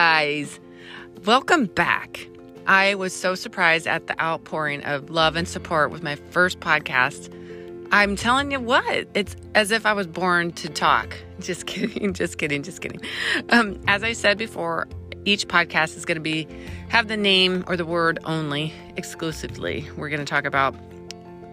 [0.00, 0.58] guys.
[1.26, 2.26] Welcome back.
[2.66, 7.30] I was so surprised at the outpouring of love and support with my first podcast.
[7.92, 11.14] I'm telling you what, it's as if I was born to talk.
[11.40, 13.02] Just kidding, just kidding, just kidding.
[13.50, 14.88] Um, as I said before,
[15.26, 16.48] each podcast is going to be
[16.88, 19.86] have the name or the word only exclusively.
[19.98, 20.74] We're going to talk about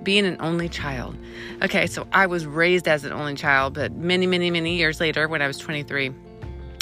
[0.03, 1.17] being an only child.
[1.61, 5.27] Okay, so I was raised as an only child, but many, many, many years later,
[5.27, 6.13] when I was 23,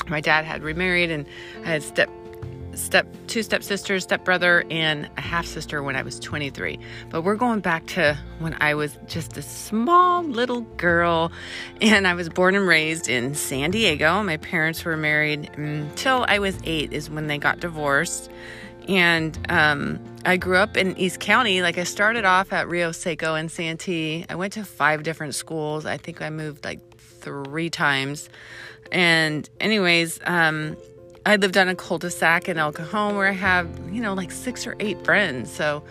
[0.09, 1.25] my dad had remarried and
[1.63, 2.09] I had step
[2.77, 6.79] step two stepsisters, stepbrother, and a half sister when I was 23.
[7.09, 11.31] But we're going back to when I was just a small little girl,
[11.81, 14.21] and I was born and raised in San Diego.
[14.23, 18.29] My parents were married mm, until I was eight, is when they got divorced,
[18.88, 21.62] and um, I grew up in East County.
[21.62, 24.26] Like I started off at Rio Seco and Santee.
[24.30, 25.85] I went to five different schools.
[25.85, 28.29] I think I moved like three times.
[28.91, 30.77] And, anyways, um,
[31.26, 34.68] I lived on a cul-de-sac in El Cajon where I have, you know, like six
[34.68, 35.52] or eight friends.
[35.52, 35.84] So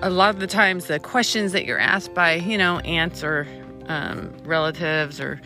[0.00, 3.46] a lot of the times the questions that you're asked by, you know, aunts or
[3.86, 5.40] um, relatives or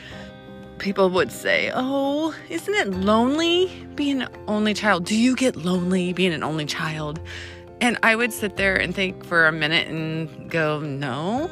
[0.78, 5.04] people would say, Oh, isn't it lonely being an only child?
[5.04, 7.20] Do you get lonely being an only child?
[7.80, 11.50] And I would sit there and think for a minute and go, No,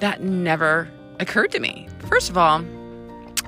[0.00, 1.88] that never occurred to me.
[2.08, 2.64] First of all,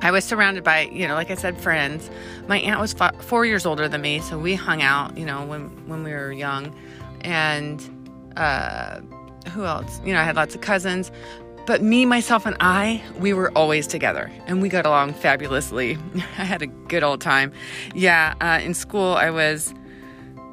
[0.03, 2.11] I was surrounded by, you know, like I said, friends.
[2.49, 5.69] My aunt was four years older than me, so we hung out, you know, when
[5.89, 6.77] when we were young.
[7.21, 7.81] And
[8.37, 9.01] uh,
[9.53, 10.01] who else?
[10.05, 11.13] You know, I had lots of cousins.
[11.67, 15.97] But me, myself, and I, we were always together, and we got along fabulously.
[16.17, 17.53] I had a good old time.
[17.95, 19.73] Yeah, uh, in school, I was,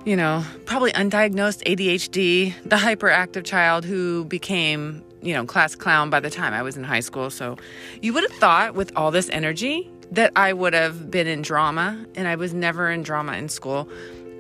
[0.06, 6.20] you know, probably undiagnosed ADHD, the hyperactive child who became you know, class clown by
[6.20, 7.30] the time I was in high school.
[7.30, 7.58] So
[8.02, 12.06] you would have thought with all this energy that I would have been in drama,
[12.16, 13.88] and I was never in drama in school.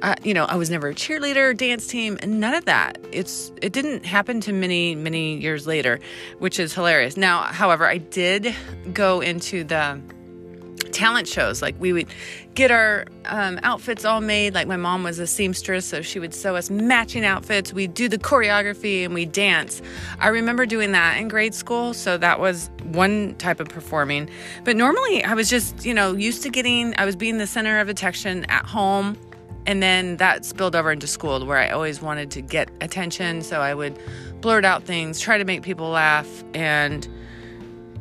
[0.02, 2.98] Uh, you know, I was never a cheerleader, dance team, and none of that.
[3.12, 6.00] It's it didn't happen to many many years later,
[6.40, 7.18] which is hilarious.
[7.18, 8.56] Now, however, I did
[8.94, 10.02] go into the
[10.92, 11.62] talent shows.
[11.62, 12.08] Like we would
[12.56, 14.54] get our um, outfits all made.
[14.54, 17.74] Like my mom was a seamstress, so she would sew us matching outfits.
[17.74, 19.82] We'd do the choreography and we dance.
[20.20, 24.30] I remember doing that in grade school, so that was one type of performing.
[24.64, 26.94] But normally, I was just you know used to getting.
[26.98, 29.18] I was being the center of attention at home.
[29.70, 33.44] And then that spilled over into school where I always wanted to get attention.
[33.44, 34.00] So I would
[34.42, 37.08] blurt out things, try to make people laugh, and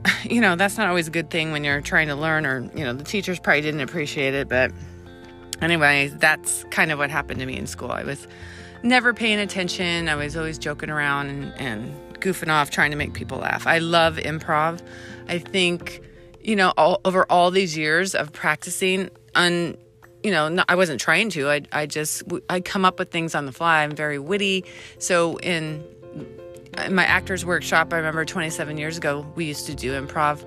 [0.25, 2.87] you know, that's not always a good thing when you're trying to learn, or, you
[2.87, 4.49] know, the teachers probably didn't appreciate it.
[4.49, 4.73] But
[5.61, 7.91] anyway, that's kind of what happened to me in school.
[7.91, 8.27] I was
[8.83, 13.12] never paying attention, I was always joking around and, and goofing off, trying to make
[13.12, 13.67] people laugh.
[13.67, 14.81] I love improv.
[15.29, 16.00] I think,
[16.41, 19.77] you know, all, over all these years of practicing, un,
[20.23, 21.49] you know, I wasn't trying to.
[21.49, 23.83] I, I just, I come up with things on the fly.
[23.83, 24.65] I'm very witty.
[24.99, 25.84] So in
[26.84, 30.45] in my actors workshop, I remember 27 years ago, we used to do improv.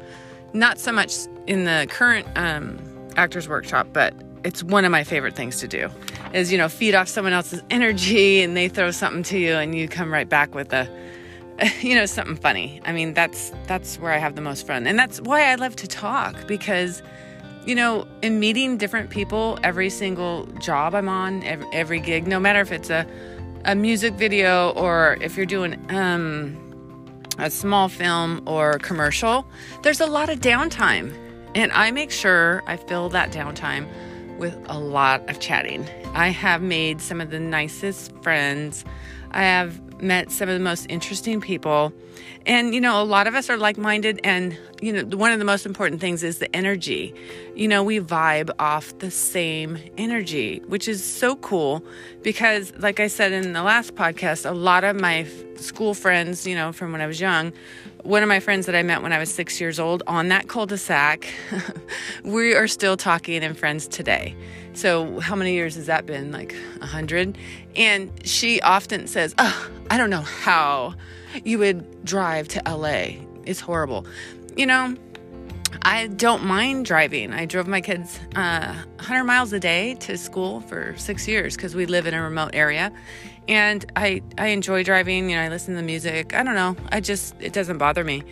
[0.53, 1.13] Not so much
[1.47, 2.79] in the current um,
[3.15, 5.89] actors workshop, but it's one of my favorite things to do.
[6.33, 9.75] Is you know feed off someone else's energy and they throw something to you and
[9.75, 10.89] you come right back with a
[11.81, 12.81] you know something funny.
[12.85, 15.75] I mean that's that's where I have the most fun and that's why I love
[15.77, 17.01] to talk because
[17.65, 22.61] you know in meeting different people every single job I'm on every, gig no matter
[22.61, 23.05] if it's a
[23.65, 26.57] a music video or if you're doing um,
[27.37, 29.45] a small film or commercial,
[29.83, 31.15] there's a lot of downtime.
[31.55, 33.87] And I make sure I fill that downtime
[34.37, 35.87] with a lot of chatting.
[36.13, 38.85] I have made some of the nicest friends.
[39.31, 41.93] I have met some of the most interesting people.
[42.45, 44.19] And, you know, a lot of us are like minded.
[44.23, 47.13] And, you know, one of the most important things is the energy.
[47.55, 51.83] You know, we vibe off the same energy, which is so cool
[52.23, 56.55] because, like I said in the last podcast, a lot of my school friends, you
[56.55, 57.53] know, from when I was young,
[58.03, 60.47] one of my friends that I met when I was six years old on that
[60.47, 61.31] cul de sac,
[62.23, 64.35] we are still talking and friends today.
[64.73, 66.31] So, how many years has that been?
[66.31, 67.37] Like a hundred?
[67.75, 70.95] And she often says, oh, I don't know how
[71.43, 73.23] you would drive to LA.
[73.45, 74.05] It's horrible.
[74.55, 74.95] You know,
[75.81, 77.33] I don't mind driving.
[77.33, 81.75] I drove my kids uh, 100 miles a day to school for six years because
[81.75, 82.91] we live in a remote area.
[83.47, 85.29] And I, I enjoy driving.
[85.29, 86.33] You know, I listen to music.
[86.33, 86.75] I don't know.
[86.91, 88.23] I just, it doesn't bother me.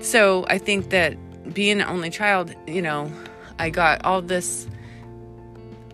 [0.00, 1.16] So I think that
[1.54, 3.10] being an only child, you know,
[3.58, 4.66] I got all this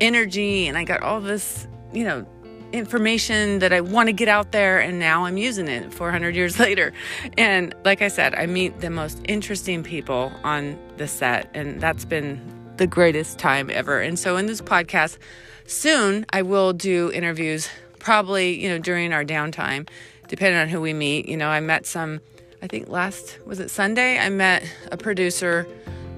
[0.00, 2.26] energy and I got all this, you know,
[2.72, 6.58] information that I want to get out there, and now I'm using it 400 years
[6.60, 6.92] later.
[7.36, 12.04] And like I said, I meet the most interesting people on the set, and that's
[12.04, 12.40] been
[12.76, 14.00] the greatest time ever.
[14.00, 15.18] And so in this podcast,
[15.66, 17.68] soon I will do interviews,
[17.98, 19.88] probably, you know, during our downtime,
[20.28, 21.28] depending on who we meet.
[21.28, 22.20] You know, I met some,
[22.62, 24.18] I think last, was it Sunday?
[24.18, 25.66] I met a producer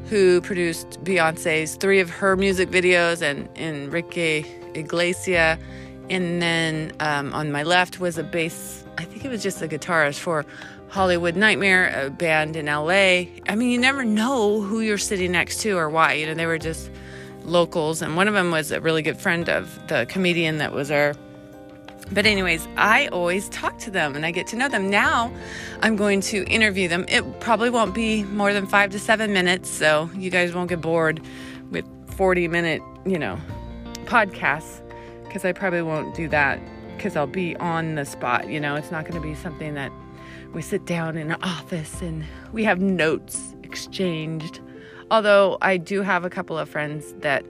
[0.08, 5.58] who produced Beyonce's three of her music videos and Enrique Iglesias.
[6.10, 9.68] And then um, on my left was a bass, I think it was just a
[9.68, 10.44] guitarist for
[10.88, 13.30] Hollywood Nightmare, a band in LA.
[13.48, 16.14] I mean, you never know who you're sitting next to or why.
[16.14, 16.90] You know, they were just
[17.44, 18.00] locals.
[18.02, 21.14] And one of them was a really good friend of the comedian that was our
[22.10, 24.88] but, anyways, I always talk to them and I get to know them.
[24.88, 25.30] Now
[25.82, 27.04] I'm going to interview them.
[27.08, 30.80] It probably won't be more than five to seven minutes, so you guys won't get
[30.80, 31.20] bored
[31.70, 31.84] with
[32.16, 33.38] 40 minute, you know,
[34.06, 34.80] podcasts
[35.28, 36.60] because I probably won't do that
[36.96, 38.48] because I'll be on the spot.
[38.48, 39.92] You know, it's not going to be something that
[40.52, 44.60] we sit down in an office and we have notes exchanged.
[45.10, 47.44] Although I do have a couple of friends that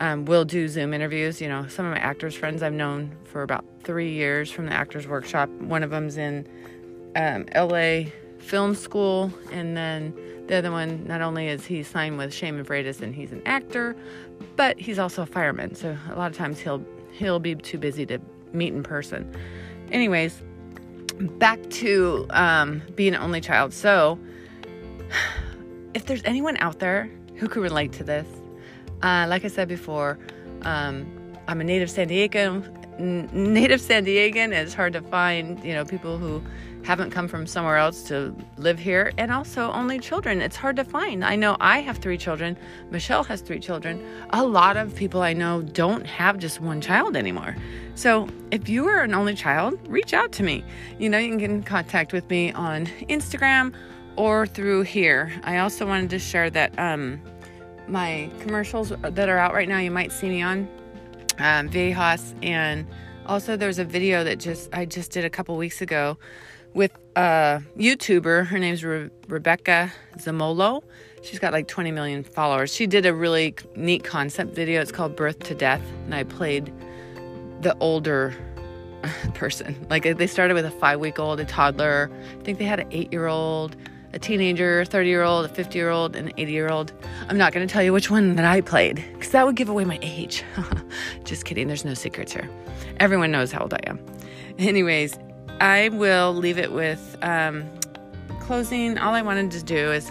[0.00, 1.40] um, will do Zoom interviews.
[1.40, 4.72] You know, some of my actors friends I've known for about three years from the
[4.72, 5.48] Actors Workshop.
[5.60, 6.48] One of them's in
[7.16, 10.14] um, LA Film School, and then
[10.46, 13.96] the other one, not only is he signed with Shamon Freitas and he's an actor,
[14.56, 15.74] but he's also a fireman.
[15.74, 16.84] So a lot of times he'll
[17.14, 18.18] he'll be too busy to
[18.52, 19.32] meet in person.
[19.90, 20.42] Anyways,
[21.38, 23.72] back to um, being an only child.
[23.72, 24.18] So
[25.94, 28.26] if there's anyone out there who could relate to this,
[29.02, 30.18] uh, like I said before,
[30.62, 31.06] um,
[31.46, 32.62] I'm a native San Diego.
[32.98, 34.52] Native San Diegan.
[34.52, 36.42] It's hard to find, you know, people who
[36.84, 40.42] haven't come from somewhere else to live here, and also only children.
[40.42, 41.24] It's hard to find.
[41.24, 42.58] I know I have three children.
[42.90, 44.04] Michelle has three children.
[44.30, 47.56] A lot of people I know don't have just one child anymore.
[47.94, 50.62] So if you are an only child, reach out to me.
[50.98, 53.72] You know, you can get in contact with me on Instagram
[54.16, 55.32] or through here.
[55.42, 56.78] I also wanted to share that.
[56.78, 57.20] Um,
[57.86, 59.78] my commercials that are out right now.
[59.78, 60.68] You might see me on
[61.38, 61.70] um,
[62.42, 62.86] and
[63.26, 66.18] also there's a video that just I just did a couple weeks ago
[66.74, 68.46] with a YouTuber.
[68.46, 70.82] Her name's Re- Rebecca Zamolo.
[71.22, 72.74] She's got like 20 million followers.
[72.74, 74.82] She did a really neat concept video.
[74.82, 76.72] It's called Birth to Death, and I played
[77.62, 78.34] the older
[79.34, 79.86] person.
[79.88, 82.10] Like they started with a five week old, a toddler.
[82.38, 83.76] I think they had an eight year old
[84.14, 86.92] a teenager, a 30 year old, a 50 year old, and an 80 year old.
[87.28, 89.68] I'm not going to tell you which one that I played because that would give
[89.68, 90.44] away my age.
[91.24, 92.48] Just kidding, there's no secrets here.
[93.00, 93.98] Everyone knows how old I am.
[94.58, 95.18] Anyways,
[95.60, 97.68] I will leave it with um,
[98.40, 98.98] closing.
[98.98, 100.10] All I wanted to do is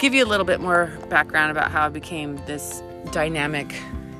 [0.00, 2.82] give you a little bit more background about how I became this
[3.12, 3.74] dynamic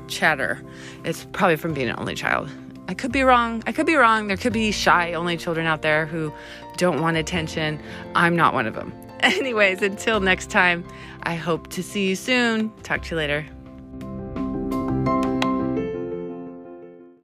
[0.07, 0.61] chatter.
[1.03, 2.49] It's probably from being an only child.
[2.89, 3.61] I could be wrong.
[3.67, 4.29] I could be wrong.
[4.29, 6.33] There could be shy only children out there who
[6.77, 7.79] don't want attention.
[8.15, 8.91] I'm not one of them.
[9.19, 10.83] Anyways, until next time,
[11.21, 12.71] I hope to see you soon.
[12.81, 13.45] Talk to you later.